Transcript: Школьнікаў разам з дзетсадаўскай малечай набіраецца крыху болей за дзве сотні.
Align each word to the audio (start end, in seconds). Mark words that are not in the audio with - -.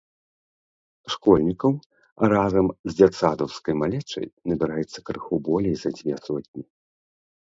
Школьнікаў 1.15 1.73
разам 2.33 2.65
з 2.89 2.97
дзетсадаўскай 2.99 3.73
малечай 3.81 4.25
набіраецца 4.53 4.99
крыху 5.11 5.35
болей 5.49 5.75
за 5.83 5.89
дзве 5.99 6.15
сотні. 6.29 6.63